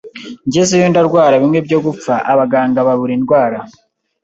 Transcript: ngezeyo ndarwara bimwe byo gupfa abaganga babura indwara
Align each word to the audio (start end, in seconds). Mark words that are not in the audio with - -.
ngezeyo 0.47 0.87
ndarwara 0.91 1.35
bimwe 1.41 1.59
byo 1.67 1.79
gupfa 1.85 2.13
abaganga 2.31 2.79
babura 2.87 3.13
indwara 3.17 3.57